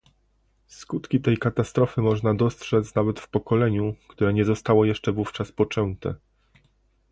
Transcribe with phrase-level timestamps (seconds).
[0.67, 6.15] Skutki tej katastrofy można dostrzec nawet w pokoleniu, które nie zostało jeszcze wówczas poczęte